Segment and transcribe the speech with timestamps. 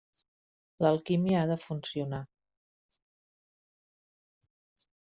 [0.85, 2.23] L'alquímia ha de funcionar.